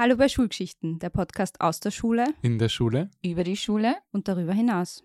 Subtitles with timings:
[0.00, 3.10] Hallo bei Schulgeschichten, der Podcast aus der Schule, In der Schule?
[3.20, 3.96] Über die Schule?
[4.12, 5.02] und darüber hinaus.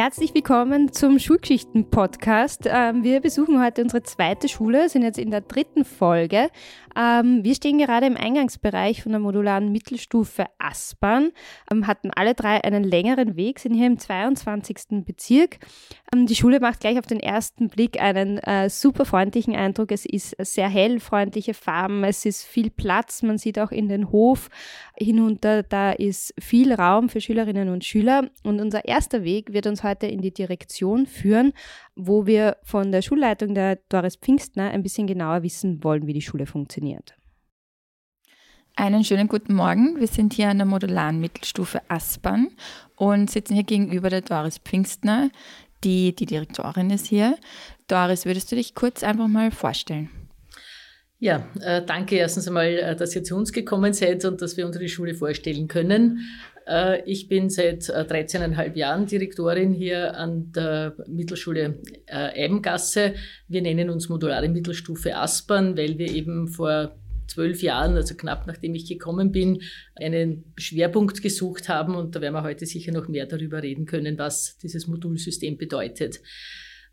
[0.00, 2.66] Herzlich willkommen zum Schulgeschichten-Podcast.
[2.66, 6.50] Ähm, wir besuchen heute unsere zweite Schule, sind jetzt in der dritten Folge.
[6.96, 11.32] Ähm, wir stehen gerade im Eingangsbereich von der modularen Mittelstufe Aspern,
[11.68, 15.04] ähm, hatten alle drei einen längeren Weg, sind hier im 22.
[15.04, 15.58] Bezirk.
[16.14, 19.90] Die Schule macht gleich auf den ersten Blick einen äh, super freundlichen Eindruck.
[19.90, 24.12] Es ist sehr hell, freundliche Farben, es ist viel Platz, man sieht auch in den
[24.12, 24.48] Hof
[24.96, 28.30] hinunter, da ist viel Raum für Schülerinnen und Schüler.
[28.44, 31.52] Und unser erster Weg wird uns heute in die Direktion führen,
[31.96, 36.22] wo wir von der Schulleitung der Doris Pfingstner ein bisschen genauer wissen wollen, wie die
[36.22, 37.14] Schule funktioniert.
[38.76, 39.98] Einen schönen guten Morgen.
[39.98, 42.50] Wir sind hier an der modularen Mittelstufe Aspern
[42.94, 45.30] und sitzen hier gegenüber der Doris Pfingstner,
[45.82, 47.36] die die Direktorin ist hier.
[47.88, 50.10] Doris, würdest du dich kurz einfach mal vorstellen?
[51.20, 54.64] Ja, äh, danke erstens einmal, äh, dass ihr zu uns gekommen seid und dass wir
[54.64, 56.20] unsere Schule vorstellen können.
[56.68, 63.14] Äh, ich bin seit äh, 13,5 Jahren Direktorin hier an der Mittelschule äh, Eibengasse.
[63.48, 66.96] Wir nennen uns modulare Mittelstufe Aspern, weil wir eben vor
[67.26, 69.62] zwölf Jahren, also knapp nachdem ich gekommen bin,
[69.94, 74.18] einen Schwerpunkt gesucht haben und da werden wir heute sicher noch mehr darüber reden können,
[74.18, 76.20] was dieses Modulsystem bedeutet.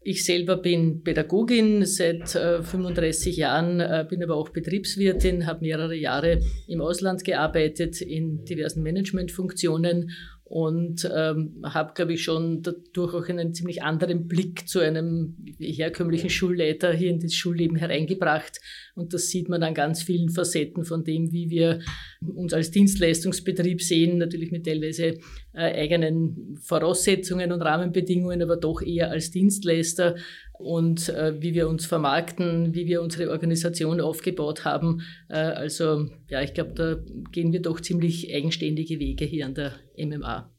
[0.08, 5.95] Ich selber bin Pädagogin seit äh, 35 Jahren, äh, bin aber auch Betriebswirtin, habe mehrere
[5.95, 10.11] Jahre im Ausland gearbeitet in diversen Managementfunktionen
[10.47, 16.29] und ähm, habe, glaube ich, schon dadurch auch einen ziemlich anderen Blick zu einem herkömmlichen
[16.29, 18.61] Schulleiter hier in das Schulleben hereingebracht.
[18.93, 21.79] Und das sieht man an ganz vielen Facetten von dem, wie wir
[22.21, 25.17] uns als Dienstleistungsbetrieb sehen, natürlich mit teilweise
[25.53, 30.15] äh, eigenen Voraussetzungen und Rahmenbedingungen, aber doch eher als Dienstleister
[30.58, 35.02] und äh, wie wir uns vermarkten, wie wir unsere Organisation aufgebaut haben.
[35.30, 36.95] Äh, also ja, ich glaube, da
[37.32, 40.49] gehen wir doch ziemlich eigenständige Wege hier an der MMA.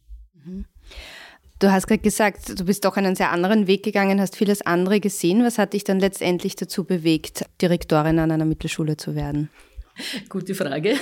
[1.58, 5.00] Du hast gerade gesagt, du bist doch einen sehr anderen Weg gegangen, hast vieles andere
[5.00, 5.42] gesehen.
[5.42, 9.48] Was hat dich dann letztendlich dazu bewegt, Direktorin an einer Mittelschule zu werden?
[10.28, 10.96] Gute Frage.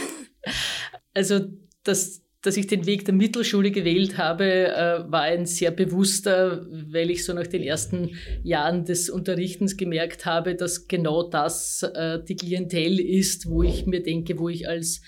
[1.13, 1.41] Also
[1.83, 7.11] das dass ich den Weg der Mittelschule gewählt habe, äh, war ein sehr bewusster, weil
[7.11, 8.11] ich so nach den ersten
[8.43, 14.03] Jahren des Unterrichtens gemerkt habe, dass genau das äh, die Klientel ist, wo ich mir
[14.03, 15.01] denke, wo ich als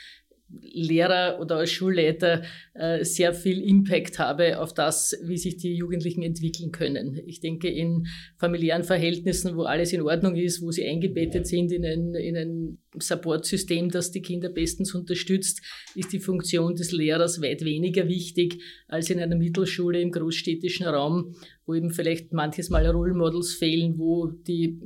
[0.49, 2.43] Lehrer oder als Schulleiter
[2.75, 7.21] äh, sehr viel Impact habe auf das, wie sich die Jugendlichen entwickeln können.
[7.27, 8.07] Ich denke, in
[8.39, 12.79] familiären Verhältnissen, wo alles in Ordnung ist, wo sie eingebettet sind in ein, in ein
[13.01, 15.63] Supportsystem, das die Kinder bestens unterstützt,
[15.95, 21.35] ist die Funktion des Lehrers weit weniger wichtig als in einer Mittelschule im großstädtischen Raum,
[21.67, 24.81] wo eben vielleicht manches Mal Role Models fehlen, wo die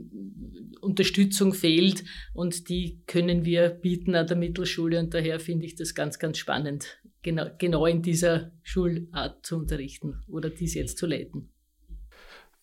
[0.81, 5.95] Unterstützung fehlt und die können wir bieten an der Mittelschule und daher finde ich das
[5.95, 11.51] ganz, ganz spannend, genau, genau in dieser Schulart zu unterrichten oder dies jetzt zu leiten.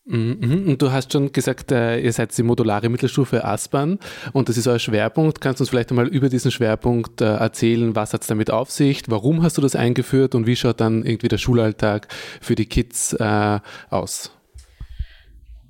[0.07, 0.67] Mhm.
[0.67, 3.99] Und du hast schon gesagt, äh, ihr seid die modulare Mittelstufe Aspern
[4.31, 5.41] und das ist euer Schwerpunkt.
[5.41, 7.95] Kannst du uns vielleicht einmal über diesen Schwerpunkt äh, erzählen?
[7.95, 9.03] Was hat es damit auf sich?
[9.07, 12.07] Warum hast du das eingeführt und wie schaut dann irgendwie der Schulalltag
[12.39, 13.59] für die Kids äh,
[13.89, 14.31] aus?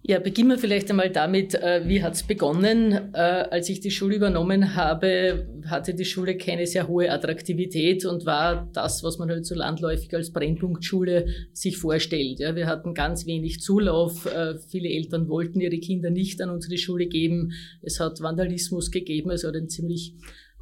[0.09, 2.94] Ja, beginnen wir vielleicht einmal damit, äh, wie hat es begonnen?
[3.13, 8.25] Äh, als ich die Schule übernommen habe, hatte die Schule keine sehr hohe Attraktivität und
[8.25, 12.40] war das, was man halt so landläufig als Brennpunktschule sich vorstellt.
[12.40, 14.25] Ja, wir hatten ganz wenig Zulauf.
[14.28, 17.51] Äh, viele Eltern wollten ihre Kinder nicht an unsere Schule geben.
[17.81, 19.31] Es hat Vandalismus gegeben.
[19.31, 20.13] Es hat ein ziemlich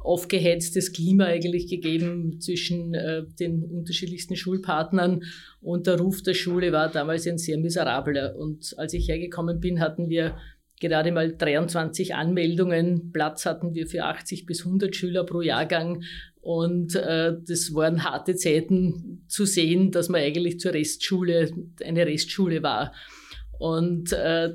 [0.06, 5.22] aufgeheiztes Klima eigentlich gegeben zwischen äh, den unterschiedlichsten Schulpartnern
[5.60, 8.36] und der Ruf der Schule war damals ein sehr miserabler.
[8.36, 10.36] Und als ich hergekommen bin, hatten wir
[10.80, 13.10] gerade mal 23 Anmeldungen.
[13.12, 16.02] Platz hatten wir für 80 bis 100 Schüler pro Jahrgang.
[16.40, 21.50] Und äh, das waren harte Zeiten zu sehen, dass man eigentlich zur Restschule,
[21.84, 22.92] eine Restschule war.
[23.58, 24.54] Und äh,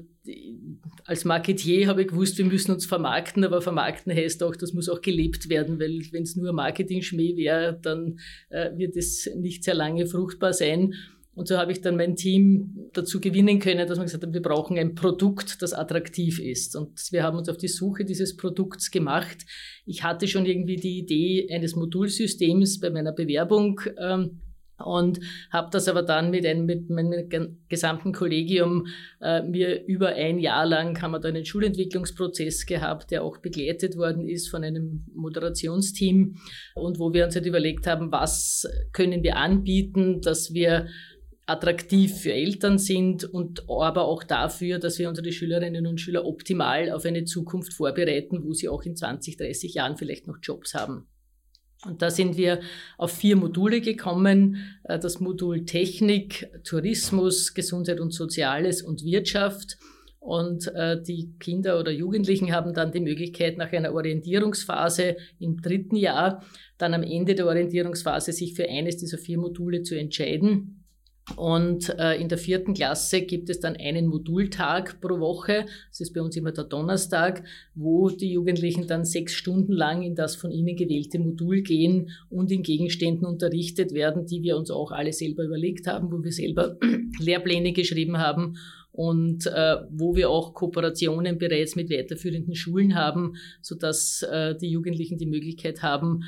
[1.06, 4.90] als Marketier habe ich gewusst, wir müssen uns vermarkten, aber vermarkten heißt auch, das muss
[4.90, 8.20] auch gelebt werden, weil wenn es nur Marketing-Schmäh wäre, dann
[8.50, 10.94] äh, wird es nicht sehr lange fruchtbar sein.
[11.34, 14.42] Und so habe ich dann mein Team dazu gewinnen können, dass man gesagt hat, wir
[14.42, 16.76] brauchen ein Produkt, das attraktiv ist.
[16.76, 19.38] Und wir haben uns auf die Suche dieses Produkts gemacht.
[19.86, 23.80] Ich hatte schon irgendwie die Idee eines Modulsystems bei meiner Bewerbung.
[23.98, 24.42] Ähm,
[24.86, 25.20] und
[25.52, 28.88] habe das aber dann mit, einem, mit meinem gesamten Kollegium
[29.22, 33.98] äh, mir über ein Jahr lang haben wir da einen Schulentwicklungsprozess gehabt, der auch begleitet
[33.98, 36.38] worden ist von einem Moderationsteam
[36.76, 40.88] und wo wir uns halt überlegt haben, was können wir anbieten, dass wir
[41.52, 46.92] attraktiv für Eltern sind und aber auch dafür, dass wir unsere Schülerinnen und Schüler optimal
[46.92, 51.08] auf eine Zukunft vorbereiten, wo sie auch in 20, 30 Jahren vielleicht noch Jobs haben.
[51.86, 52.60] Und da sind wir
[52.98, 54.58] auf vier Module gekommen.
[54.84, 59.78] Äh, das Modul Technik, Tourismus, Gesundheit und Soziales und Wirtschaft.
[60.20, 65.96] Und äh, die Kinder oder Jugendlichen haben dann die Möglichkeit, nach einer Orientierungsphase im dritten
[65.96, 66.44] Jahr,
[66.78, 70.81] dann am Ende der Orientierungsphase sich für eines dieser vier Module zu entscheiden.
[71.36, 75.66] Und äh, in der vierten Klasse gibt es dann einen Modultag pro Woche.
[75.90, 77.44] Das ist bei uns immer der Donnerstag,
[77.76, 82.52] wo die Jugendlichen dann sechs Stunden lang in das von ihnen gewählte Modul gehen und
[82.52, 86.78] in Gegenständen unterrichtet werden, die wir uns auch alle selber überlegt haben, wo wir selber
[87.20, 88.58] Lehrpläne geschrieben haben
[88.92, 95.18] und äh, wo wir auch Kooperationen bereits mit weiterführenden Schulen haben, sodass äh, die Jugendlichen
[95.18, 96.24] die Möglichkeit haben,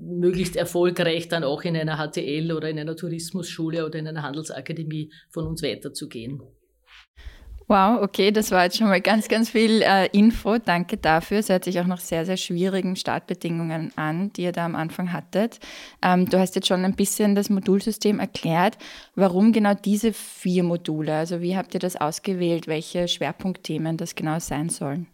[0.00, 5.12] möglichst erfolgreich dann auch in einer HTL oder in einer Tourismusschule oder in einer Handelsakademie
[5.30, 6.42] von uns weiterzugehen.
[7.66, 10.58] Wow, okay, das war jetzt schon mal ganz, ganz viel äh, Info.
[10.58, 11.38] Danke dafür.
[11.38, 15.14] Es hört sich auch nach sehr, sehr schwierigen Startbedingungen an, die ihr da am Anfang
[15.14, 15.60] hattet.
[16.02, 18.76] Ähm, du hast jetzt schon ein bisschen das Modulsystem erklärt.
[19.14, 21.14] Warum genau diese vier Module?
[21.14, 22.66] Also wie habt ihr das ausgewählt?
[22.66, 25.06] Welche Schwerpunktthemen das genau sein sollen?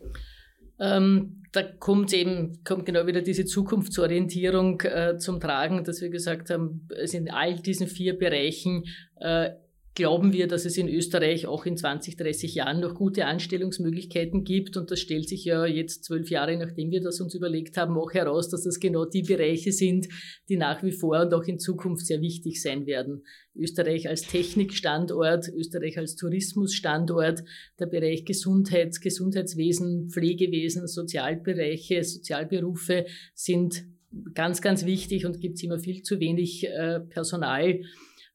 [0.80, 6.50] Ähm, da kommt eben, kommt genau wieder diese Zukunftsorientierung äh, zum Tragen, dass wir gesagt
[6.50, 8.85] haben, es in all diesen vier Bereichen
[9.20, 9.50] äh,
[9.94, 14.76] glauben wir, dass es in Österreich auch in 20, 30 Jahren noch gute Anstellungsmöglichkeiten gibt.
[14.76, 18.12] Und das stellt sich ja jetzt zwölf Jahre, nachdem wir das uns überlegt haben, auch
[18.12, 20.08] heraus, dass das genau die Bereiche sind,
[20.48, 23.25] die nach wie vor und auch in Zukunft sehr wichtig sein werden.
[23.56, 27.42] Österreich als Technikstandort, Österreich als Tourismusstandort,
[27.78, 33.84] der Bereich Gesundheit, Gesundheitswesen, Pflegewesen, Sozialbereiche, Sozialberufe sind
[34.34, 37.81] ganz, ganz wichtig und gibt es immer viel zu wenig äh, Personal.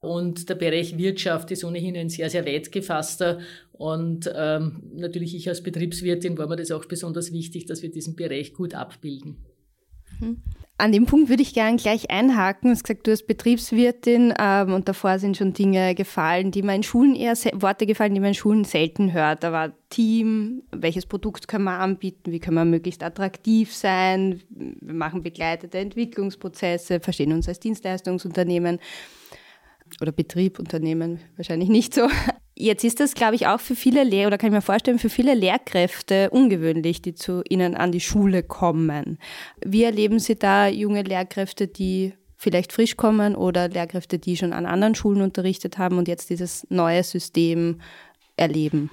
[0.05, 3.39] Und der Bereich Wirtschaft ist ohnehin ein sehr, sehr weit gefasster.
[3.71, 8.15] Und ähm, natürlich ich als Betriebswirtin war mir das auch besonders wichtig, dass wir diesen
[8.15, 9.37] Bereich gut abbilden.
[10.19, 10.41] Mhm.
[10.77, 12.69] An dem Punkt würde ich gerne gleich einhaken.
[12.69, 16.75] Du hast gesagt, du als Betriebswirtin ähm, und davor sind schon Dinge gefallen, die man
[16.75, 19.43] in Schulen eher, Worte gefallen, die man in Schulen selten hört.
[19.43, 24.93] Da war Team, welches Produkt können wir anbieten, wie können wir möglichst attraktiv sein, wir
[24.93, 28.79] machen begleitete Entwicklungsprozesse, verstehen uns als Dienstleistungsunternehmen
[30.01, 32.07] oder Betrieb, Unternehmen wahrscheinlich nicht so.
[32.57, 35.09] Jetzt ist das, glaube ich, auch für viele Lehr oder kann ich mir vorstellen, für
[35.09, 39.17] viele Lehrkräfte ungewöhnlich, die zu Ihnen an die Schule kommen.
[39.65, 44.65] Wie erleben Sie da junge Lehrkräfte, die vielleicht frisch kommen oder Lehrkräfte, die schon an
[44.65, 47.81] anderen Schulen unterrichtet haben und jetzt dieses neue System
[48.37, 48.89] erleben?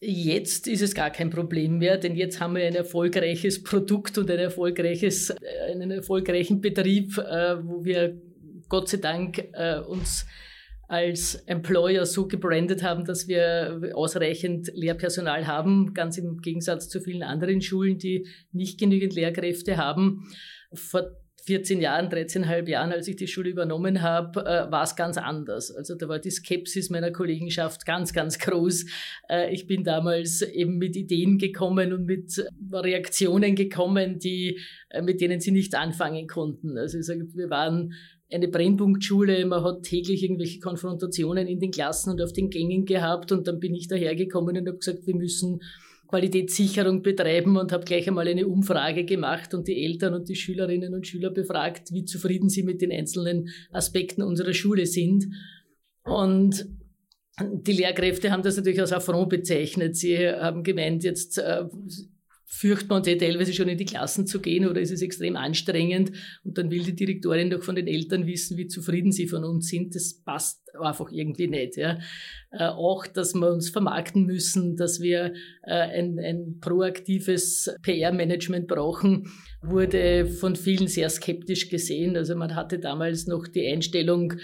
[0.00, 4.30] Jetzt ist es gar kein Problem mehr, denn jetzt haben wir ein erfolgreiches Produkt und
[4.30, 8.16] ein erfolgreiches, äh, einen erfolgreichen Betrieb, äh, wo wir
[8.68, 10.26] Gott sei Dank äh, uns
[10.88, 17.22] als Employer so gebrandet haben, dass wir ausreichend Lehrpersonal haben, ganz im Gegensatz zu vielen
[17.22, 20.26] anderen Schulen, die nicht genügend Lehrkräfte haben.
[20.72, 21.10] Vor
[21.48, 25.74] 14 Jahren, 13,5 Jahren, als ich die Schule übernommen habe, äh, war es ganz anders.
[25.74, 28.84] Also da war die Skepsis meiner Kollegenschaft ganz, ganz groß.
[29.30, 34.60] Äh, ich bin damals eben mit Ideen gekommen und mit Reaktionen gekommen, die,
[34.90, 36.76] äh, mit denen sie nicht anfangen konnten.
[36.76, 37.94] Also ich sage, wir waren
[38.30, 43.32] eine Brennpunktschule, man hat täglich irgendwelche Konfrontationen in den Klassen und auf den Gängen gehabt
[43.32, 45.60] und dann bin ich dahergekommen und habe gesagt, wir müssen
[46.08, 50.94] Qualitätssicherung betreiben und habe gleich einmal eine Umfrage gemacht und die Eltern und die Schülerinnen
[50.94, 55.26] und Schüler befragt, wie zufrieden sie mit den einzelnen Aspekten unserer Schule sind.
[56.04, 56.66] Und
[57.40, 59.96] die Lehrkräfte haben das natürlich als Affront bezeichnet.
[59.96, 61.40] Sie haben gemeint, jetzt
[62.48, 66.12] fürchtet man sich teilweise schon in die Klassen zu gehen oder ist es extrem anstrengend
[66.44, 69.68] und dann will die Direktorin doch von den Eltern wissen, wie zufrieden sie von uns
[69.68, 69.94] sind.
[69.94, 71.76] Das passt einfach irgendwie nicht.
[71.76, 71.98] Ja.
[72.50, 79.30] Äh, auch, dass wir uns vermarkten müssen, dass wir äh, ein, ein proaktives PR-Management brauchen,
[79.60, 82.16] wurde von vielen sehr skeptisch gesehen.
[82.16, 84.34] Also man hatte damals noch die Einstellung,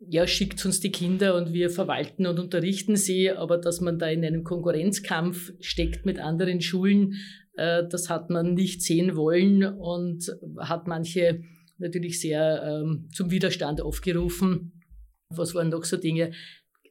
[0.00, 4.08] ja, schickt uns die Kinder und wir verwalten und unterrichten sie, aber dass man da
[4.08, 7.14] in einem Konkurrenzkampf steckt mit anderen Schulen,
[7.54, 10.24] äh, das hat man nicht sehen wollen und
[10.58, 11.42] hat manche
[11.78, 14.82] natürlich sehr ähm, zum Widerstand aufgerufen.
[15.30, 16.32] Was waren noch so Dinge?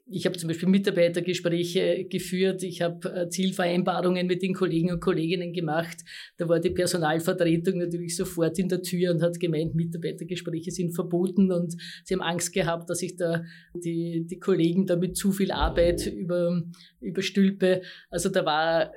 [0.09, 5.51] Ich habe zum Beispiel Mitarbeitergespräche geführt, ich habe äh, Zielvereinbarungen mit den Kollegen und Kolleginnen
[5.51, 5.97] gemacht.
[6.37, 11.51] Da war die Personalvertretung natürlich sofort in der Tür und hat gemeint, Mitarbeitergespräche sind verboten
[11.51, 16.07] und sie haben Angst gehabt, dass ich da die, die Kollegen damit zu viel Arbeit
[16.07, 16.63] über,
[17.01, 17.81] überstülpe.
[18.09, 18.93] Also da war,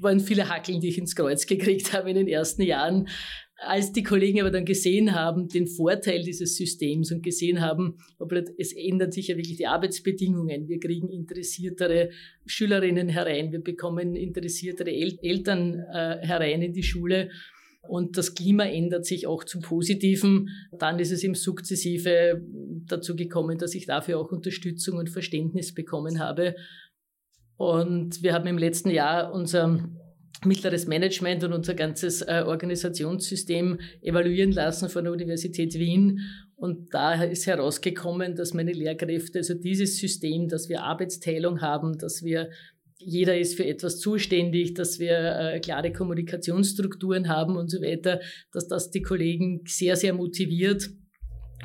[0.00, 3.08] waren viele Hackeln, die ich ins Kreuz gekriegt habe in den ersten Jahren.
[3.60, 7.98] Als die Kollegen aber dann gesehen haben, den Vorteil dieses Systems und gesehen haben,
[8.56, 10.68] es ändern sich ja wirklich die Arbeitsbedingungen.
[10.68, 12.10] Wir kriegen interessiertere
[12.46, 17.30] Schülerinnen herein, wir bekommen interessiertere El Eltern äh, herein in die Schule
[17.88, 20.50] und das Klima ändert sich auch zum Positiven.
[20.72, 22.42] Dann ist es im Sukzessive
[22.86, 26.54] dazu gekommen, dass ich dafür auch Unterstützung und Verständnis bekommen habe.
[27.56, 29.88] Und wir haben im letzten Jahr unser
[30.44, 36.20] mittleres Management und unser ganzes äh, Organisationssystem evaluieren lassen von der Universität Wien.
[36.56, 42.22] Und da ist herausgekommen, dass meine Lehrkräfte, also dieses System, dass wir Arbeitsteilung haben, dass
[42.22, 42.50] wir
[43.00, 48.20] jeder ist für etwas zuständig, dass wir äh, klare Kommunikationsstrukturen haben und so weiter,
[48.52, 50.90] dass das die Kollegen sehr, sehr motiviert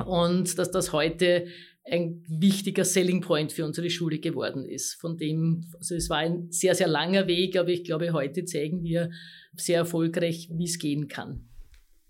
[0.05, 1.45] und dass das heute
[1.85, 4.95] ein wichtiger Selling Point für unsere Schule geworden ist.
[4.95, 8.83] Von dem, also es war ein sehr, sehr langer Weg, aber ich glaube, heute zeigen
[8.83, 9.11] wir
[9.55, 11.49] sehr erfolgreich, wie es gehen kann.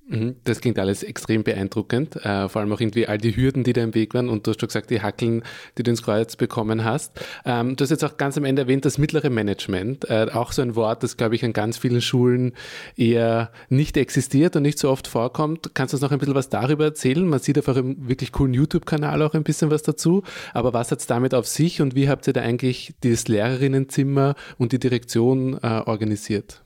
[0.06, 3.72] Mhm, das klingt alles extrem beeindruckend, äh, vor allem auch irgendwie all die Hürden, die
[3.72, 5.44] da im Weg waren und du hast schon gesagt, die Hackeln,
[5.78, 7.14] die du ins Kreuz bekommen hast.
[7.46, 10.62] Ähm, du hast jetzt auch ganz am Ende erwähnt, das mittlere Management, äh, auch so
[10.62, 12.52] ein Wort, das glaube ich an ganz vielen Schulen
[12.98, 15.72] eher nicht existiert und nicht so oft vorkommt.
[15.74, 17.26] Kannst du uns noch ein bisschen was darüber erzählen?
[17.26, 21.00] Man sieht auf eurem wirklich coolen YouTube-Kanal auch ein bisschen was dazu, aber was hat
[21.00, 25.58] es damit auf sich und wie habt ihr da eigentlich dieses Lehrerinnenzimmer und die Direktion
[25.64, 26.62] äh, organisiert?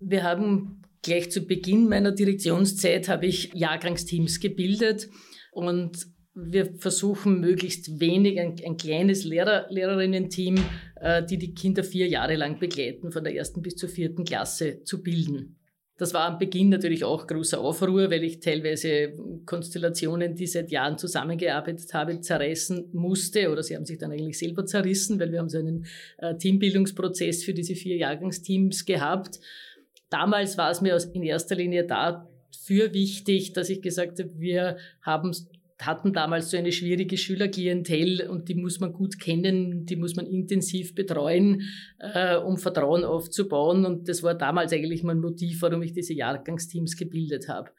[0.00, 5.08] Wir haben Gleich zu Beginn meiner Direktionszeit habe ich Jahrgangsteams gebildet
[5.52, 10.56] und wir versuchen möglichst wenig, ein, ein kleines Lehrer, Lehrerinnen-Team,
[11.00, 14.82] äh, die die Kinder vier Jahre lang begleiten, von der ersten bis zur vierten Klasse
[14.82, 15.60] zu bilden.
[15.96, 19.12] Das war am Beginn natürlich auch großer Aufruhr, weil ich teilweise
[19.46, 24.66] Konstellationen, die seit Jahren zusammengearbeitet habe, zerreißen musste oder sie haben sich dann eigentlich selber
[24.66, 25.86] zerrissen, weil wir haben so einen
[26.18, 29.38] äh, Teambildungsprozess für diese vier Jahrgangsteams gehabt
[30.10, 35.32] Damals war es mir in erster Linie dafür wichtig, dass ich gesagt habe, wir haben
[35.78, 40.26] hatten damals so eine schwierige Schülerklientel und die muss man gut kennen, die muss man
[40.26, 41.62] intensiv betreuen,
[41.98, 43.84] äh, um Vertrauen aufzubauen.
[43.84, 47.70] Und das war damals eigentlich mein Motiv, warum ich diese Jahrgangsteams gebildet habe.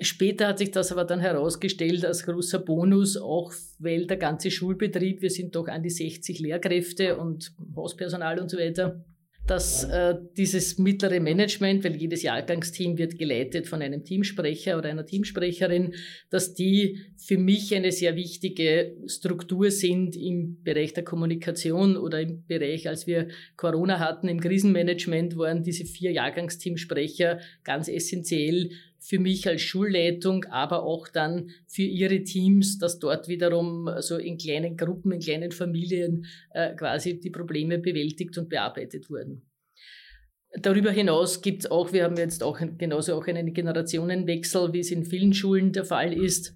[0.00, 5.20] Später hat sich das aber dann herausgestellt als großer Bonus, auch weil der ganze Schulbetrieb,
[5.20, 9.04] wir sind doch an die 60 Lehrkräfte und Hauspersonal und so weiter,
[9.46, 15.04] dass äh, dieses mittlere Management, weil jedes Jahrgangsteam wird geleitet von einem Teamsprecher oder einer
[15.04, 15.94] Teamsprecherin,
[16.30, 22.44] dass die für mich eine sehr wichtige Struktur sind im Bereich der Kommunikation oder im
[22.46, 28.70] Bereich, als wir Corona hatten, im Krisenmanagement waren diese vier Jahrgangsteamsprecher ganz essentiell
[29.02, 34.38] für mich als Schulleitung, aber auch dann für ihre Teams, dass dort wiederum so in
[34.38, 39.42] kleinen Gruppen, in kleinen Familien äh, quasi die Probleme bewältigt und bearbeitet wurden.
[40.60, 44.90] Darüber hinaus gibt es auch, wir haben jetzt auch genauso auch einen Generationenwechsel, wie es
[44.90, 46.54] in vielen Schulen der Fall ist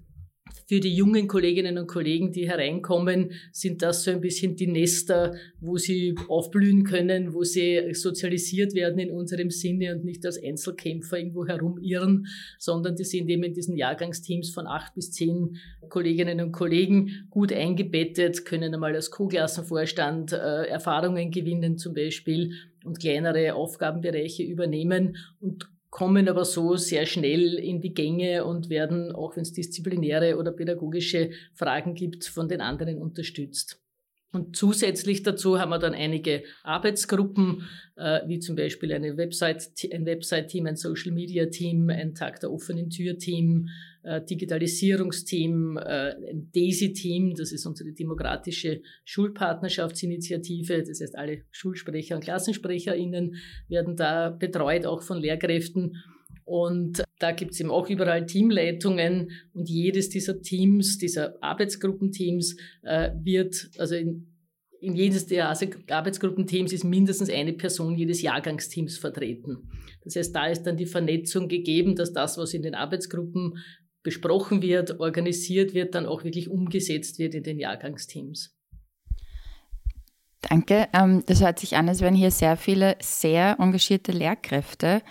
[0.68, 5.34] für die jungen Kolleginnen und Kollegen, die hereinkommen, sind das so ein bisschen die Nester,
[5.60, 11.18] wo sie aufblühen können, wo sie sozialisiert werden in unserem Sinne und nicht als Einzelkämpfer
[11.18, 12.26] irgendwo herumirren,
[12.58, 15.56] sondern die sind eben in diesen Jahrgangsteams von acht bis zehn
[15.88, 22.52] Kolleginnen und Kollegen gut eingebettet, können einmal als Co-Klassenvorstand äh, Erfahrungen gewinnen zum Beispiel
[22.84, 29.12] und kleinere Aufgabenbereiche übernehmen und kommen aber so sehr schnell in die Gänge und werden,
[29.12, 33.80] auch wenn es disziplinäre oder pädagogische Fragen gibt, von den anderen unterstützt.
[34.30, 37.62] Und zusätzlich dazu haben wir dann einige Arbeitsgruppen,
[37.96, 43.70] äh, wie zum Beispiel eine Website, ein Website-Team, ein Social-Media-Team, ein Tag der offenen Tür-Team,
[44.28, 50.82] Digitalisierungsteam, äh, ein DAISY-Team, das ist unsere demokratische Schulpartnerschaftsinitiative.
[50.84, 53.34] Das heißt, alle Schulsprecher und KlassensprecherInnen
[53.68, 55.96] werden da betreut, auch von Lehrkräften.
[56.44, 63.68] Und da gibt's eben auch überall Teamleitungen und jedes dieser Teams, dieser Arbeitsgruppenteams äh, wird,
[63.78, 64.28] also in,
[64.80, 69.68] in jedes der Arbeitsgruppenteams ist mindestens eine Person jedes Jahrgangsteams vertreten.
[70.04, 73.54] Das heißt, da ist dann die Vernetzung gegeben, dass das, was in den Arbeitsgruppen
[74.06, 78.56] besprochen wird, organisiert wird, dann auch wirklich umgesetzt wird in den Jahrgangsteams.
[80.42, 80.86] Danke.
[80.92, 85.02] Ähm, das hört sich an, als wären hier sehr viele sehr engagierte Lehrkräfte.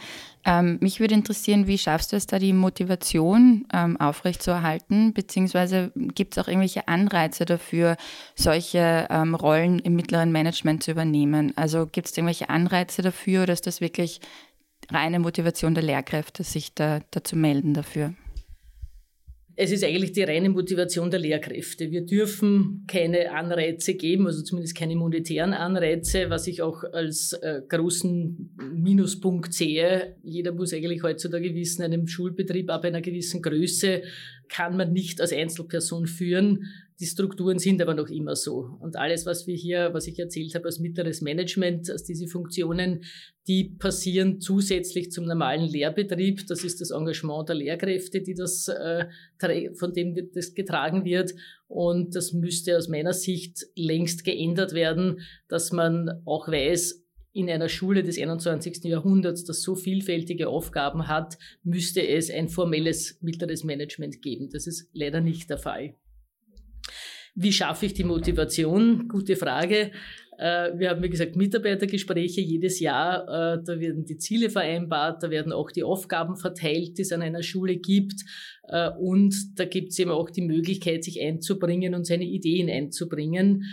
[0.45, 5.13] Ähm, mich würde interessieren, wie schaffst du es da, die Motivation ähm, aufrechtzuerhalten?
[5.13, 7.97] Beziehungsweise gibt es auch irgendwelche Anreize dafür,
[8.35, 11.51] solche Rollen im mittleren Management zu übernehmen?
[11.57, 14.21] Also gibt es irgendwelche Anreize dafür ist das wirklich
[14.89, 18.13] reine Motivation der Lehrkräfte, sich da, da zu melden dafür?
[19.57, 21.89] Es ist eigentlich die reine Motivation der Lehrkräfte.
[21.89, 27.61] Wir dürfen keine Anreize geben, also zumindest keine monetären Anreize, was ich auch als äh,
[27.67, 30.17] großen Minuspunkt sehe.
[30.23, 34.01] Jeder muss eigentlich heutzutage wissen, einem Schulbetrieb ab einer gewissen Größe
[34.49, 36.65] kann man nicht als Einzelperson führen.
[37.01, 38.77] Die Strukturen sind aber noch immer so.
[38.79, 43.03] Und alles, was wir hier, was ich erzählt habe, als mittleres Management, als diese Funktionen,
[43.47, 46.47] die passieren zusätzlich zum normalen Lehrbetrieb.
[46.47, 49.07] Das ist das Engagement der Lehrkräfte, die das, äh,
[49.73, 51.33] von dem das getragen wird.
[51.67, 57.67] Und das müsste aus meiner Sicht längst geändert werden, dass man auch weiß, in einer
[57.67, 58.85] Schule des 21.
[58.85, 64.49] Jahrhunderts, das so vielfältige Aufgaben hat, müsste es ein formelles mittleres Management geben.
[64.49, 65.95] Das ist leider nicht der Fall.
[67.35, 69.09] Wie schaffe ich die Motivation?
[69.09, 69.91] Gute Frage.
[70.37, 73.23] Äh, wir haben, wie gesagt, Mitarbeitergespräche jedes Jahr.
[73.23, 77.21] Äh, da werden die Ziele vereinbart, da werden auch die Aufgaben verteilt, die es an
[77.21, 78.21] einer Schule gibt.
[78.69, 83.65] Äh, und da gibt es eben auch die Möglichkeit, sich einzubringen und seine Ideen einzubringen.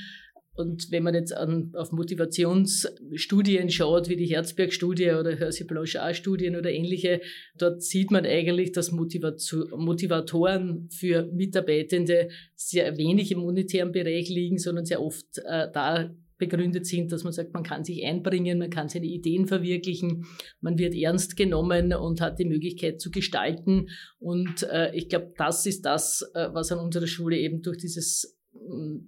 [0.55, 7.23] Und wenn man jetzt an, auf Motivationsstudien schaut, wie die Herzberg-Studie oder Hersey-Blanchard-Studien oder ähnliche,
[7.57, 14.85] dort sieht man eigentlich, dass Motivatoren für Mitarbeitende sehr wenig im monetären Bereich liegen, sondern
[14.85, 18.89] sehr oft äh, da begründet sind, dass man sagt, man kann sich einbringen, man kann
[18.89, 20.27] seine Ideen verwirklichen,
[20.61, 23.89] man wird ernst genommen und hat die Möglichkeit zu gestalten.
[24.19, 28.42] Und äh, ich glaube, das ist das, äh, was an unserer Schule eben durch dieses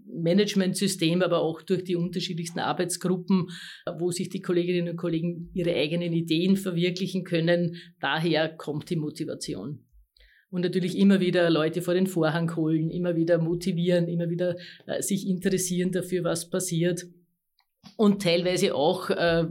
[0.06, 3.48] Managementsystem, aber auch durch die unterschiedlichsten Arbeitsgruppen,
[3.98, 7.76] wo sich die Kolleginnen und Kollegen ihre eigenen Ideen verwirklichen können.
[8.00, 9.84] Daher kommt die Motivation.
[10.50, 14.56] Und natürlich immer wieder Leute vor den Vorhang holen, immer wieder motivieren, immer wieder
[14.86, 17.06] äh, sich interessieren dafür, was passiert.
[17.96, 19.46] Und teilweise auch, äh,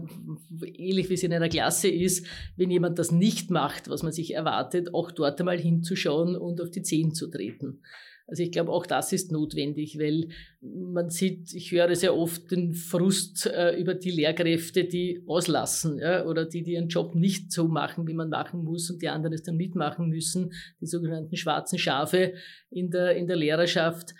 [0.75, 4.33] ähnlich wie es in einer Klasse ist, wenn jemand das nicht macht, was man sich
[4.33, 7.81] erwartet, auch dort einmal hinzuschauen und auf die Zehen zu treten.
[8.25, 10.29] Also ich glaube, auch das ist notwendig, weil
[10.61, 16.25] man sieht, ich höre sehr oft den Frust äh, über die Lehrkräfte, die auslassen ja,
[16.25, 19.33] oder die, die ihren Job nicht so machen, wie man machen muss und die anderen
[19.33, 22.33] es dann mitmachen müssen, die sogenannten schwarzen Schafe
[22.69, 24.13] in der, in der Lehrerschaft.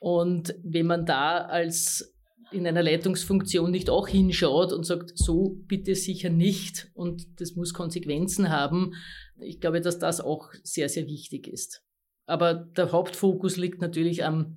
[0.00, 2.14] Und wenn man da als
[2.52, 7.74] in einer Leitungsfunktion nicht auch hinschaut und sagt, so bitte sicher nicht und das muss
[7.74, 8.94] Konsequenzen haben,
[9.38, 11.84] ich glaube, dass das auch sehr, sehr wichtig ist.
[12.30, 14.56] Aber der Hauptfokus liegt natürlich am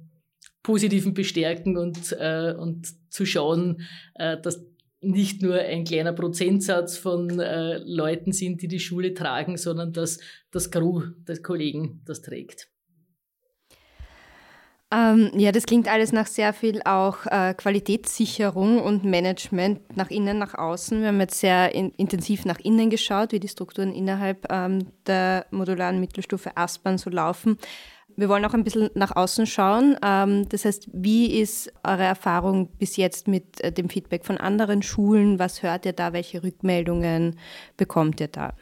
[0.62, 3.82] positiven Bestärken und, äh, und zu schauen,
[4.16, 4.66] äh, dass
[5.02, 10.20] nicht nur ein kleiner Prozentsatz von äh, Leuten sind, die die Schule tragen, sondern dass
[10.52, 12.70] das Gros der Kollegen das trägt.
[14.94, 20.38] Ähm, ja, das klingt alles nach sehr viel auch äh, Qualitätssicherung und Management nach innen,
[20.38, 21.02] nach außen.
[21.02, 25.48] Wir haben jetzt sehr in, intensiv nach innen geschaut, wie die Strukturen innerhalb ähm, der
[25.50, 27.58] modularen Mittelstufe Aspern so laufen.
[28.16, 29.98] Wir wollen auch ein bisschen nach außen schauen.
[30.04, 34.84] Ähm, das heißt, wie ist eure Erfahrung bis jetzt mit äh, dem Feedback von anderen
[34.84, 35.40] Schulen?
[35.40, 36.14] Was hört ihr da?
[36.14, 37.40] Welche Rückmeldungen
[37.78, 38.54] bekommt ihr da?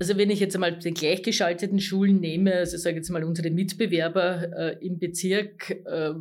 [0.00, 4.48] Also wenn ich jetzt einmal den gleichgeschalteten Schulen nehme, also sage jetzt mal unsere Mitbewerber
[4.56, 6.12] äh, im Bezirk, äh,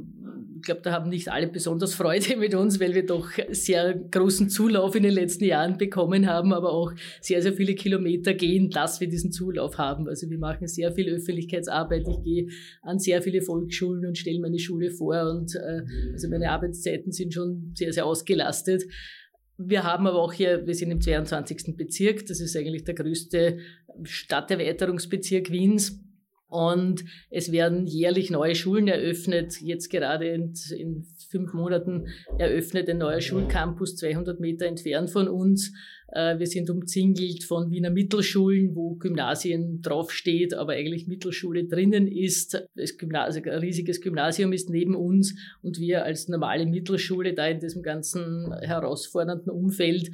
[0.55, 4.49] ich glaube, da haben nicht alle besonders Freude mit uns, weil wir doch sehr großen
[4.49, 8.99] Zulauf in den letzten Jahren bekommen haben, aber auch sehr, sehr viele Kilometer gehen, dass
[8.99, 10.07] wir diesen Zulauf haben.
[10.07, 12.07] Also wir machen sehr viel Öffentlichkeitsarbeit.
[12.07, 12.47] Ich gehe
[12.81, 15.81] an sehr viele Volksschulen und stelle meine Schule vor und äh,
[16.13, 18.83] also meine Arbeitszeiten sind schon sehr, sehr ausgelastet.
[19.57, 21.75] Wir haben aber auch hier, wir sind im 22.
[21.75, 23.57] Bezirk, das ist eigentlich der größte
[24.03, 25.99] Stadterweiterungsbezirk Wiens.
[26.49, 29.59] Und es werden jährlich neue Schulen eröffnet.
[29.61, 35.73] Jetzt gerade in, in, fünf Monaten eröffnet ein neuer Schulcampus 200 Meter entfernt von uns.
[36.09, 42.67] Äh, wir sind umzingelt von Wiener Mittelschulen, wo Gymnasien draufsteht, aber eigentlich Mittelschule drinnen ist.
[42.75, 47.59] Das Gymnasium, ein riesiges Gymnasium ist neben uns und wir als normale Mittelschule da in
[47.59, 50.11] diesem ganzen herausfordernden Umfeld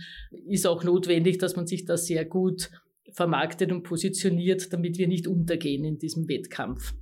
[0.47, 2.71] ist auch notwendig, dass man sich da sehr gut
[3.12, 6.93] vermarktet und positioniert, damit wir nicht untergehen in diesem Wettkampf.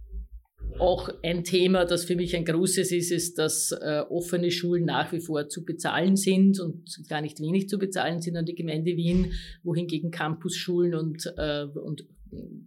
[0.80, 5.12] Auch ein Thema, das für mich ein großes ist, ist, dass äh, offene Schulen nach
[5.12, 8.96] wie vor zu bezahlen sind und gar nicht wenig zu bezahlen sind an die Gemeinde
[8.96, 12.06] Wien, wohingegen Campusschulen und, äh, und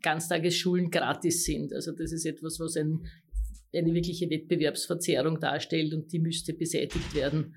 [0.02, 1.72] Ganztagesschulen gratis sind.
[1.72, 3.06] Also das ist etwas, was ein,
[3.74, 7.54] eine wirkliche Wettbewerbsverzerrung darstellt und die müsste beseitigt werden.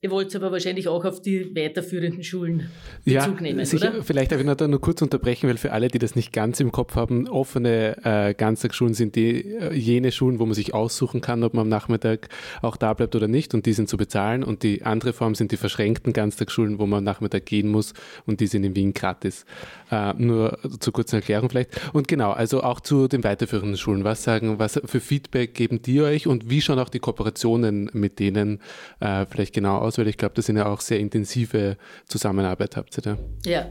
[0.00, 2.70] Ihr wollt aber wahrscheinlich auch auf die weiterführenden Schulen
[3.04, 4.04] Bezug ja, nehmen, sicher, oder?
[4.04, 6.60] Vielleicht darf ich noch da nur kurz unterbrechen, weil für alle, die das nicht ganz
[6.60, 11.20] im Kopf haben, offene äh, Ganztagsschulen sind die äh, jene Schulen, wo man sich aussuchen
[11.20, 12.28] kann, ob man am Nachmittag
[12.62, 15.50] auch da bleibt oder nicht und die sind zu bezahlen und die andere Form sind
[15.50, 17.92] die verschränkten Ganztagsschulen, wo man am Nachmittag gehen muss
[18.24, 19.46] und die sind in Wien gratis.
[19.90, 21.70] Äh, nur zur kurzen Erklärung vielleicht.
[21.92, 24.04] Und genau, also auch zu den weiterführenden Schulen.
[24.04, 28.20] Was sagen, was für Feedback geben die euch und wie schauen auch die Kooperationen mit
[28.20, 28.60] denen
[29.00, 29.87] äh, vielleicht genau aus?
[29.88, 33.18] Aus, weil ich glaube, das sind ja auch sehr intensive Zusammenarbeit habt ihr da.
[33.44, 33.70] Ja.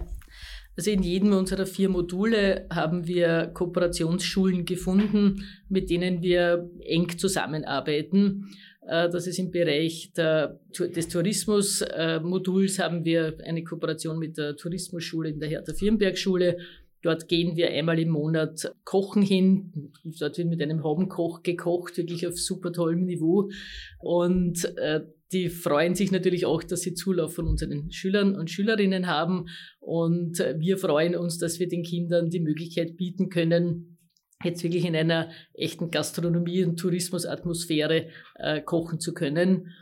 [0.76, 8.50] Also in jedem unserer vier Module haben wir Kooperationsschulen gefunden, mit denen wir eng zusammenarbeiten.
[8.88, 15.30] Äh, das ist im Bereich der, des Tourismusmoduls haben wir eine Kooperation mit der Tourismusschule
[15.30, 16.58] in der Hertha-Firnberg-Schule.
[17.02, 19.92] Dort gehen wir einmal im Monat kochen hin.
[20.20, 23.50] Dort wird mit einem Hobbenkoch gekocht, wirklich auf super tollem Niveau.
[24.00, 29.08] Und äh, die freuen sich natürlich auch, dass sie Zulauf von unseren Schülern und Schülerinnen
[29.08, 29.48] haben.
[29.80, 33.98] Und wir freuen uns, dass wir den Kindern die Möglichkeit bieten können,
[34.44, 39.74] jetzt wirklich in einer echten Gastronomie- und Tourismusatmosphäre äh, kochen zu können.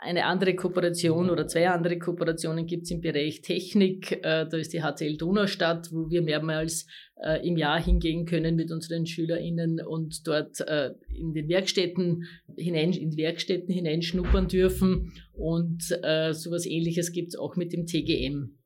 [0.00, 4.12] Eine andere Kooperation oder zwei andere Kooperationen gibt es im Bereich Technik.
[4.12, 6.86] Äh, da ist die HTL Donaustadt, wo wir mehrmals
[7.20, 12.92] äh, im Jahr hingehen können mit unseren SchülerInnen und dort äh, in den Werkstätten hinein,
[12.92, 15.12] in Werkstätten hineinschnuppern dürfen.
[15.32, 18.56] Und sowas ähnliches gibt es auch mit dem TGM.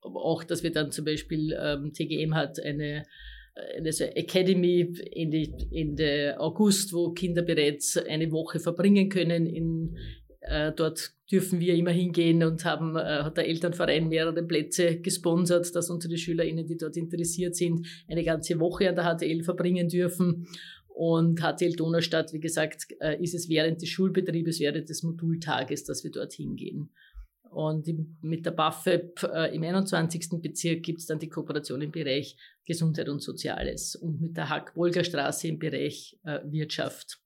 [0.00, 3.04] Auch, dass wir dann zum Beispiel, ähm, TGM hat eine
[3.76, 9.96] eine Academy Ende, Ende August, wo Kinder bereits eine Woche verbringen können in,
[10.48, 15.74] äh, dort dürfen wir immer hingehen und haben, äh, hat der Elternverein mehrere Plätze gesponsert,
[15.74, 20.46] dass unsere SchülerInnen, die dort interessiert sind, eine ganze Woche an der HTL verbringen dürfen.
[20.88, 26.02] Und HTL Donaustadt, wie gesagt, äh, ist es während des Schulbetriebes, während des Modultages, dass
[26.02, 26.90] wir dort hingehen.
[27.50, 27.88] Und
[28.20, 30.40] mit der BAföB äh, im 21.
[30.42, 35.48] Bezirk gibt es dann die Kooperation im Bereich Gesundheit und Soziales und mit der Hack-Bolger-Straße
[35.48, 37.20] im Bereich äh, Wirtschaft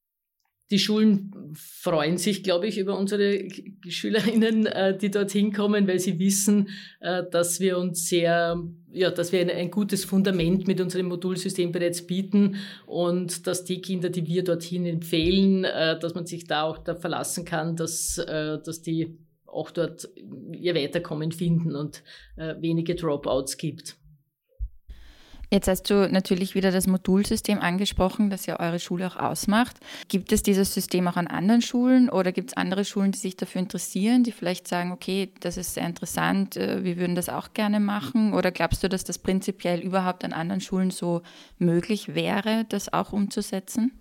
[0.72, 3.46] die Schulen freuen sich, glaube ich, über unsere
[3.86, 8.58] SchülerInnen, äh, die dorthin kommen, weil sie wissen, äh, dass wir uns sehr,
[8.90, 12.56] ja, dass wir ein, gutes Fundament mit unserem Modulsystem bereits bieten
[12.86, 16.94] und dass die Kinder, die wir dorthin empfehlen, äh, dass man sich da auch da
[16.94, 20.08] verlassen kann, dass, dass die auch dort
[20.52, 22.02] ihr Weiterkommen finden und
[22.36, 23.96] wenige Dropouts gibt.
[25.52, 29.76] Jetzt hast du natürlich wieder das Modulsystem angesprochen, das ja eure Schule auch ausmacht.
[30.08, 33.36] Gibt es dieses System auch an anderen Schulen oder gibt es andere Schulen, die sich
[33.36, 37.52] dafür interessieren, die vielleicht sagen, okay, das ist sehr interessant, äh, wir würden das auch
[37.52, 38.32] gerne machen?
[38.32, 41.20] Oder glaubst du, dass das prinzipiell überhaupt an anderen Schulen so
[41.58, 43.92] möglich wäre, das auch umzusetzen?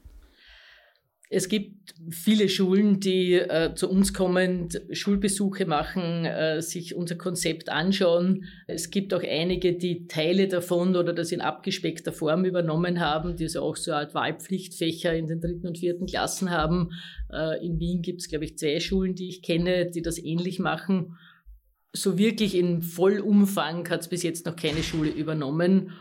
[1.34, 7.70] Es gibt viele Schulen, die äh, zu uns kommen, Schulbesuche machen, äh, sich unser Konzept
[7.70, 8.44] anschauen.
[8.68, 13.46] Es gibt auch einige, die Teile davon oder das in abgespeckter Form übernommen haben, die
[13.46, 16.90] also auch so eine Art Wahlpflichtfächer in den dritten und vierten Klassen haben.
[17.32, 20.60] Äh, in Wien gibt es, glaube ich, zwei Schulen, die ich kenne, die das ähnlich
[20.60, 21.16] machen.
[21.94, 25.94] So wirklich in Vollumfang hat es bis jetzt noch keine Schule übernommen.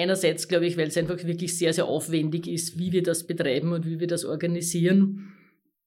[0.00, 3.72] Einerseits glaube ich, weil es einfach wirklich sehr, sehr aufwendig ist, wie wir das betreiben
[3.72, 5.34] und wie wir das organisieren.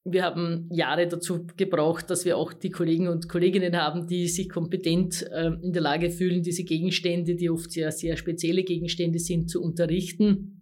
[0.06, 4.50] Wir haben Jahre dazu gebraucht, dass wir auch die Kollegen und Kolleginnen haben, die sich
[4.50, 9.50] kompetent äh, in der Lage fühlen, diese Gegenstände, die oft sehr, sehr spezielle Gegenstände sind,
[9.50, 10.62] zu unterrichten.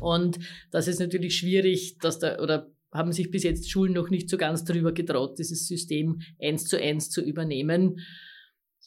[0.00, 0.38] Und
[0.70, 4.36] das ist natürlich schwierig, dass da, oder haben sich bis jetzt Schulen noch nicht so
[4.36, 8.00] ganz darüber getraut, dieses System eins zu eins zu übernehmen.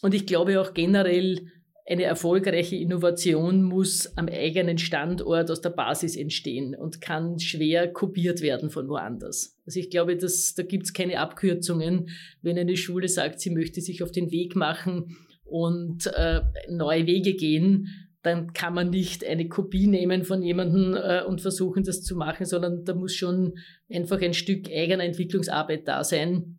[0.02, 1.48] Und ich glaube auch generell,
[1.88, 8.42] eine erfolgreiche Innovation muss am eigenen Standort aus der Basis entstehen und kann schwer kopiert
[8.42, 9.60] werden von woanders.
[9.68, 12.10] Also ich glaube, dass, da gibt es keine Abkürzungen.
[12.42, 17.36] Wenn eine Schule sagt, sie möchte sich auf den Weg machen und äh, neue Wege
[17.36, 17.88] gehen,
[18.24, 22.48] dann kann man nicht eine Kopie nehmen von jemandem äh, und versuchen, das zu machen,
[22.48, 23.54] sondern da muss schon
[23.92, 26.58] einfach ein Stück eigener Entwicklungsarbeit da sein.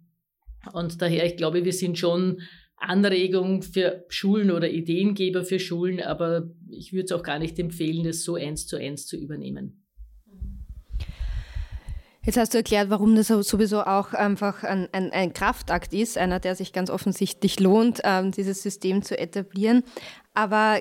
[0.73, 2.41] Und daher, ich glaube, wir sind schon
[2.77, 8.05] Anregung für Schulen oder Ideengeber für Schulen, aber ich würde es auch gar nicht empfehlen,
[8.05, 9.83] das so eins zu eins zu übernehmen.
[12.27, 16.41] Jetzt hast du erklärt, warum das sowieso auch einfach ein, ein, ein Kraftakt ist, einer,
[16.41, 19.85] der sich ganz offensichtlich lohnt, ähm, dieses System zu etablieren.
[20.35, 20.81] Aber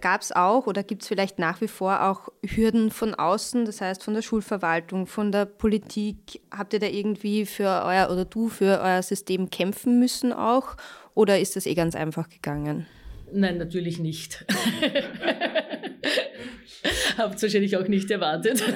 [0.00, 3.82] gab es auch oder gibt es vielleicht nach wie vor auch Hürden von außen, das
[3.82, 6.40] heißt von der Schulverwaltung, von der Politik?
[6.50, 10.76] Habt ihr da irgendwie für euer oder du für euer System kämpfen müssen auch?
[11.16, 12.86] Oder ist das eh ganz einfach gegangen?
[13.32, 14.44] Nein, natürlich nicht.
[17.16, 18.62] Habt wahrscheinlich auch nicht erwartet.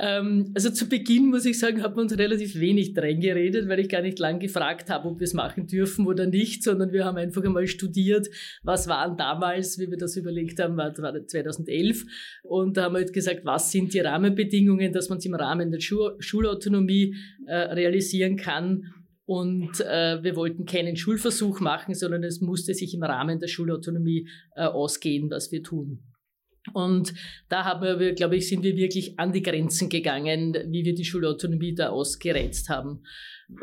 [0.00, 3.88] Ähm, also zu Beginn, muss ich sagen, hat man uns relativ wenig geredet, weil ich
[3.88, 7.16] gar nicht lang gefragt habe, ob wir es machen dürfen oder nicht, sondern wir haben
[7.16, 8.28] einfach einmal studiert,
[8.62, 12.04] was waren damals, wie wir das überlegt haben, war, war 2011.
[12.44, 15.72] Und da haben wir halt gesagt, was sind die Rahmenbedingungen, dass man es im Rahmen
[15.72, 18.94] der Schul Schulautonomie äh, realisieren kann.
[19.28, 24.26] Und äh, wir wollten keinen Schulversuch machen, sondern es musste sich im Rahmen der Schulautonomie
[24.56, 25.98] äh, ausgehen, was wir tun.
[26.72, 27.12] Und
[27.50, 31.04] da haben wir, glaube ich, sind wir wirklich an die Grenzen gegangen, wie wir die
[31.04, 33.02] Schulautonomie da ausgereizt haben.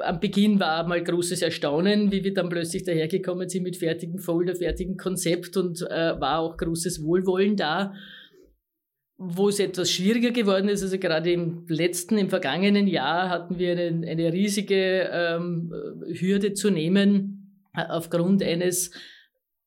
[0.03, 4.55] Am Beginn war mal großes Erstaunen, wie wir dann plötzlich dahergekommen sind mit fertigem Folder,
[4.55, 7.95] fertigem Konzept und äh, war auch großes Wohlwollen da.
[9.17, 13.71] Wo es etwas schwieriger geworden ist, also gerade im letzten, im vergangenen Jahr hatten wir
[13.71, 15.73] eine, eine riesige ähm,
[16.05, 18.91] Hürde zu nehmen äh, aufgrund eines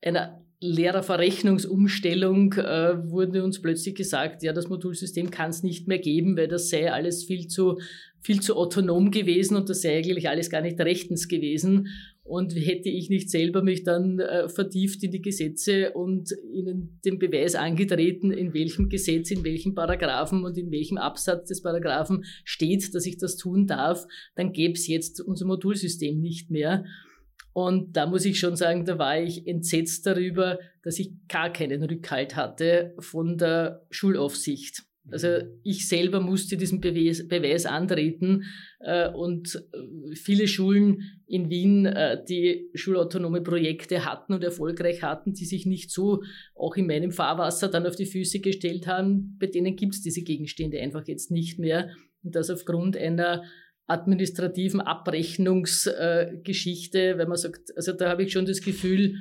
[0.03, 6.37] einer Lehrerverrechnungsumstellung äh, wurde uns plötzlich gesagt, ja, das Modulsystem kann es nicht mehr geben,
[6.37, 7.79] weil das sei alles viel zu,
[8.21, 11.89] viel zu autonom gewesen und das sei eigentlich alles gar nicht rechtens gewesen.
[12.29, 17.19] Und hätte ich nicht selber mich dann äh, vertieft in die Gesetze und ihnen den
[17.19, 22.95] Beweis angetreten, in welchem Gesetz, in welchem Paragraphen und in welchem Absatz des Paragraphen steht,
[22.95, 26.85] dass ich das tun darf, dann gäbe es jetzt unser Modulsystem nicht mehr.
[27.55, 31.83] Und da muss ich schon sagen, da war ich entsetzt darüber, dass ich gar keinen
[31.83, 34.85] Rückhalt hatte von der Schulaufsicht.
[35.11, 38.45] Also ich selber musste diesen Beweis, Beweis antreten
[38.81, 45.33] äh, und äh, viele Schulen in Wien, äh, die schulautonome Projekte hatten und erfolgreich hatten,
[45.33, 46.23] die sich nicht so
[46.55, 50.23] auch in meinem Fahrwasser dann auf die Füße gestellt haben, bei denen gibt es diese
[50.23, 51.91] Gegenstände einfach jetzt nicht mehr.
[52.23, 53.45] Und das aufgrund einer
[53.87, 59.15] administrativen Abrechnungsgeschichte, äh, wenn man sagt, also da habe ich schon das Gefühl,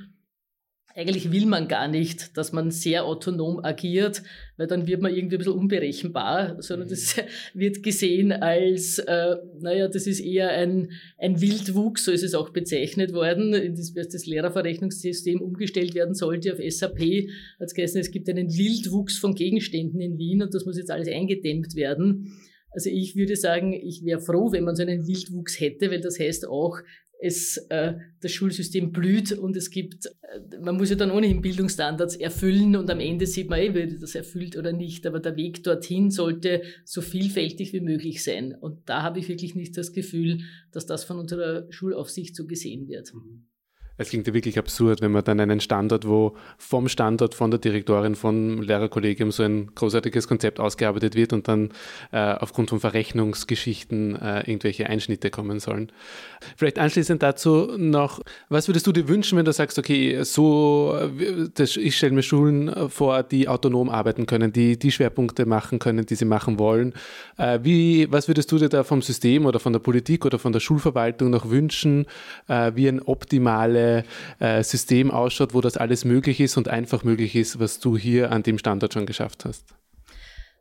[0.98, 4.24] eigentlich will man gar nicht, dass man sehr autonom agiert,
[4.58, 7.16] weil dann wird man irgendwie ein bisschen unberechenbar, sondern das
[7.54, 12.50] wird gesehen als, äh, naja, das ist eher ein, ein Wildwuchs, so ist es auch
[12.50, 17.30] bezeichnet worden, das, das Lehrerverrechnungssystem umgestellt werden sollte auf SAP,
[17.60, 21.10] als geheißen, es gibt einen Wildwuchs von Gegenständen in Wien und das muss jetzt alles
[21.10, 22.34] eingedämmt werden.
[22.72, 26.20] Also ich würde sagen, ich wäre froh, wenn man so einen Wildwuchs hätte, weil das
[26.20, 26.80] heißt auch,
[27.20, 32.16] es, äh, das Schulsystem blüht und es gibt, äh, man muss ja dann ohnehin Bildungsstandards
[32.16, 35.64] erfüllen und am Ende sieht man eh, wird das erfüllt oder nicht, aber der Weg
[35.64, 38.54] dorthin sollte so vielfältig wie möglich sein.
[38.54, 40.40] Und da habe ich wirklich nicht das Gefühl,
[40.72, 43.14] dass das von unserer Schulaufsicht so gesehen wird.
[43.14, 43.48] Mhm.
[43.98, 47.60] Es klingt ja wirklich absurd, wenn man dann einen Standort, wo vom Standort, von der
[47.60, 51.70] Direktorin, vom Lehrerkollegium so ein großartiges Konzept ausgearbeitet wird und dann
[52.12, 55.92] äh, aufgrund von Verrechnungsgeschichten äh, irgendwelche Einschnitte kommen sollen.
[56.56, 60.98] Vielleicht anschließend dazu noch, was würdest du dir wünschen, wenn du sagst, okay, so,
[61.56, 66.06] das, ich stelle mir Schulen vor, die autonom arbeiten können, die die Schwerpunkte machen können,
[66.06, 66.94] die sie machen wollen.
[67.38, 70.54] Äh, wie, was würdest du dir da vom System oder von der Politik oder von
[70.54, 72.06] der Schulverwaltung noch wünschen,
[72.48, 73.87] äh, wie ein optimale
[74.39, 78.32] äh, System ausschaut, wo das alles möglich ist und einfach möglich ist, was du hier
[78.32, 79.65] an dem Standort schon geschafft hast?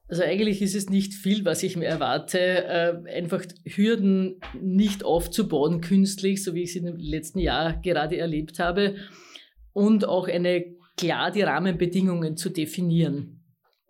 [0.08, 2.38] Also eigentlich ist es nicht viel, was ich mir erwarte.
[2.38, 8.16] Äh, einfach Hürden nicht aufzubauen künstlich, so wie ich es in dem letzten Jahr gerade
[8.16, 8.96] erlebt habe.
[9.72, 10.64] Und auch eine
[10.96, 13.35] klar die Rahmenbedingungen zu definieren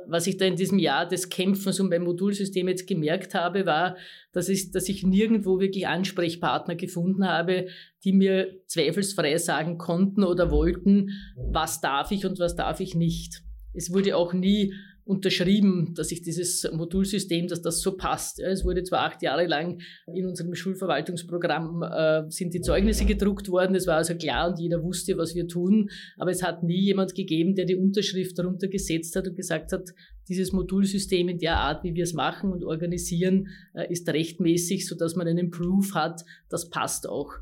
[0.09, 3.97] was ich da in diesem Jahr des Kämpfens um mein Modulsystem jetzt gemerkt habe, war,
[4.33, 7.69] dass ich, dass ich nirgendwo wirklich Ansprechpartner gefunden habe,
[8.05, 13.42] die mir zweifelsfrei sagen konnten oder wollten, was darf ich und was darf ich nicht.
[13.75, 14.73] Es wurde auch nie
[15.07, 18.40] unterschrieben, dass ich dieses Modulsystem, dass das so passt.
[18.40, 19.81] es wurde zwar acht Jahre lang
[20.12, 24.83] in unserem Schulverwaltungsprogramm äh, sind die Zeugnisse gedruckt worden, es war also klar und jeder
[24.83, 29.14] wusste, was wir tun, aber es hat nie jemand gegeben, der die Unterschrift darunter gesetzt
[29.14, 29.90] hat und gesagt hat,
[30.29, 34.97] dieses Modulsystem in der Art, wie wir es machen und organisieren, äh, ist rechtmäßig, so
[34.97, 37.33] dass man einen Proof hat, das passt auch.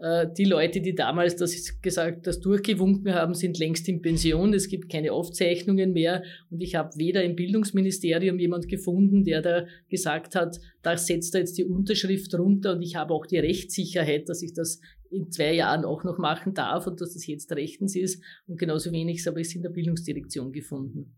[0.00, 4.54] Äh, die Leute, die damals das gesagt, das durchgewunken haben, sind längst in Pension.
[4.54, 6.22] Es gibt keine Aufzeichnungen mehr.
[6.50, 11.40] Und ich habe weder im Bildungsministerium jemand gefunden, der da gesagt hat, da setzt er
[11.40, 15.54] jetzt die Unterschrift runter und ich habe auch die Rechtssicherheit, dass ich das in zwei
[15.54, 18.22] Jahren auch noch machen darf und dass das jetzt rechtens ist.
[18.46, 21.14] Und genauso wenig habe ich es in der Bildungsdirektion gefunden.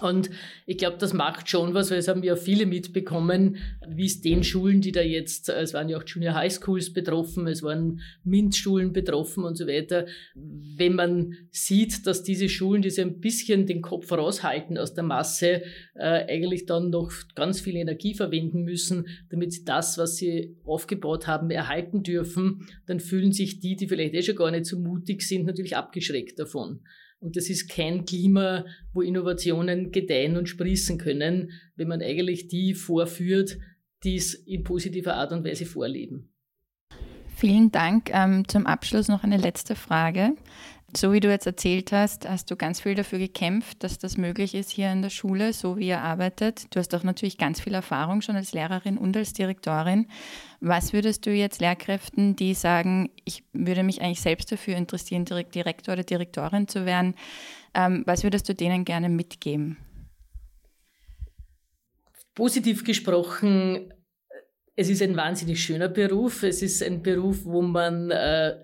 [0.00, 0.30] Und
[0.66, 4.42] ich glaube, das macht schon was, weil es haben ja viele mitbekommen, wie es den
[4.42, 8.94] Schulen, die da jetzt, es waren ja auch Junior High Schools betroffen, es waren MINT-Schulen
[8.94, 10.06] betroffen und so weiter.
[10.34, 15.04] Wenn man sieht, dass diese Schulen, die so ein bisschen den Kopf raushalten aus der
[15.04, 15.62] Masse,
[15.94, 21.26] äh, eigentlich dann noch ganz viel Energie verwenden müssen, damit sie das, was sie aufgebaut
[21.26, 25.20] haben, erhalten dürfen, dann fühlen sich die, die vielleicht eh schon gar nicht so mutig
[25.22, 26.80] sind, natürlich abgeschreckt davon.
[27.22, 32.74] Und das ist kein Klima, wo Innovationen gedeihen und sprießen können, wenn man eigentlich die
[32.74, 33.58] vorführt,
[34.02, 36.30] die es in positiver Art und Weise vorleben.
[37.36, 38.10] Vielen Dank.
[38.12, 40.32] Ähm, zum Abschluss noch eine letzte Frage.
[40.94, 44.54] So wie du jetzt erzählt hast, hast du ganz viel dafür gekämpft, dass das möglich
[44.54, 46.66] ist hier in der Schule, so wie ihr arbeitet.
[46.74, 50.06] Du hast auch natürlich ganz viel Erfahrung schon als Lehrerin und als Direktorin.
[50.60, 55.94] Was würdest du jetzt Lehrkräften, die sagen, ich würde mich eigentlich selbst dafür interessieren, Direktor
[55.94, 57.14] oder Direktorin zu werden,
[57.72, 59.78] ähm, was würdest du denen gerne mitgeben?
[62.34, 63.94] Positiv gesprochen,
[64.74, 66.42] es ist ein wahnsinnig schöner Beruf.
[66.42, 68.56] Es ist ein Beruf, wo man äh,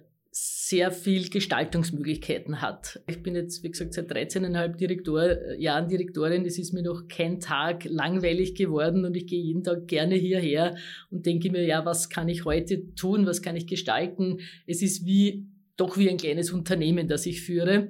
[0.68, 3.00] sehr viel Gestaltungsmöglichkeiten hat.
[3.08, 6.44] Ich bin jetzt, wie gesagt, seit 13,5 Direktor, äh, Jahren Direktorin.
[6.44, 10.76] Es ist mir noch kein Tag langweilig geworden und ich gehe jeden Tag gerne hierher
[11.10, 13.24] und denke mir, ja, was kann ich heute tun?
[13.24, 14.40] Was kann ich gestalten?
[14.66, 15.46] Es ist wie,
[15.78, 17.88] doch wie ein kleines Unternehmen, das ich führe.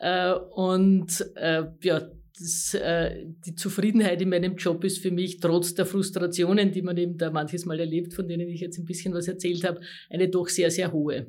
[0.00, 5.74] Äh, und äh, ja, das, äh, die Zufriedenheit in meinem Job ist für mich trotz
[5.74, 9.14] der Frustrationen, die man eben da manches Mal erlebt, von denen ich jetzt ein bisschen
[9.14, 9.80] was erzählt habe,
[10.10, 11.26] eine doch sehr, sehr hohe.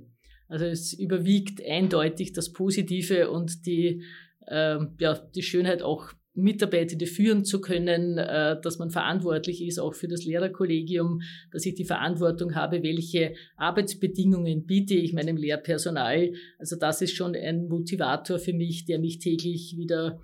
[0.52, 4.04] Also es überwiegt eindeutig das Positive und die,
[4.48, 9.94] äh, ja, die Schönheit auch Mitarbeitende führen zu können, äh, dass man verantwortlich ist, auch
[9.94, 11.22] für das Lehrerkollegium,
[11.54, 16.34] dass ich die Verantwortung habe, welche Arbeitsbedingungen biete ich meinem Lehrpersonal.
[16.60, 20.20] Also das ist schon ein Motivator für mich, der mich täglich wieder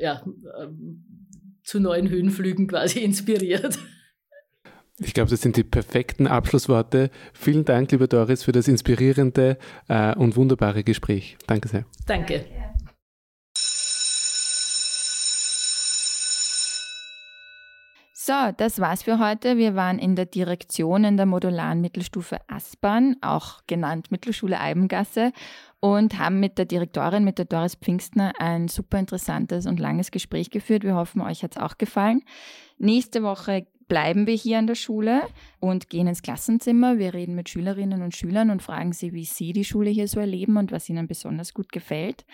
[0.00, 0.24] ja,
[0.60, 1.04] ähm,
[1.62, 3.78] zu neuen Höhenflügen quasi inspiriert.
[5.00, 7.10] Ich glaube, das sind die perfekten Abschlussworte.
[7.32, 9.56] Vielen Dank, liebe Doris, für das inspirierende
[9.88, 11.36] äh, und wunderbare Gespräch.
[11.46, 11.84] Danke sehr.
[12.06, 12.44] Danke.
[18.12, 19.56] So, das war's für heute.
[19.56, 25.32] Wir waren in der Direktion in der modularen Mittelstufe Aspern, auch genannt Mittelschule Eibengasse,
[25.80, 30.50] und haben mit der Direktorin, mit der Doris Pfingstner, ein super interessantes und langes Gespräch
[30.50, 30.82] geführt.
[30.82, 32.22] Wir hoffen, euch hat's auch gefallen.
[32.76, 35.22] Nächste Woche bleiben wir hier an der Schule
[35.60, 36.98] und gehen ins Klassenzimmer.
[36.98, 40.20] Wir reden mit Schülerinnen und Schülern und fragen sie, wie sie die Schule hier so
[40.20, 42.24] erleben und was ihnen besonders gut gefällt.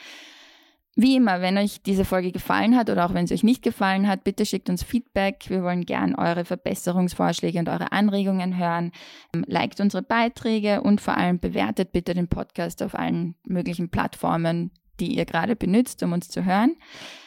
[0.97, 4.07] Wie immer, wenn euch diese Folge gefallen hat oder auch wenn es euch nicht gefallen
[4.07, 5.47] hat, bitte schickt uns Feedback.
[5.49, 8.93] Wir wollen gern eure Verbesserungsvorschläge und eure Anregungen hören.
[9.35, 14.71] Ähm, liked unsere Beiträge und vor allem bewertet bitte den Podcast auf allen möglichen Plattformen,
[15.01, 16.77] die ihr gerade benutzt, um uns zu hören.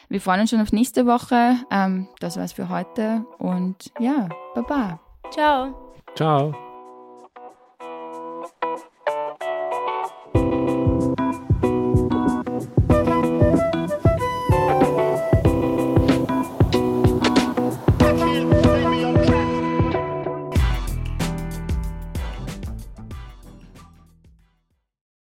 [0.10, 1.58] Wir freuen uns schon auf nächste Woche.
[1.70, 5.00] Ähm, das war's für heute und ja, baba.
[5.32, 5.94] Ciao.
[6.16, 6.56] Ciao.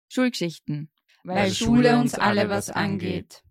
[0.09, 0.91] Schulgeschichten.
[1.25, 3.43] Weil Schule uns alle was angeht.